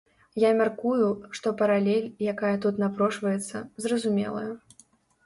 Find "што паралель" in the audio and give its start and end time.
1.39-2.07